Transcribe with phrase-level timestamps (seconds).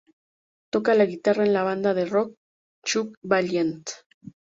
[0.77, 2.33] Toca la guitarra en la banda de rock
[2.83, 3.83] "Chuck Valiant".